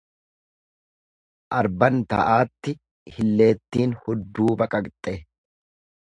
Arban 1.57 1.99
ta'aatti 2.13 2.73
hilleettiin 3.17 3.93
hudduu 4.07 4.55
baqaqxe. 4.63 5.13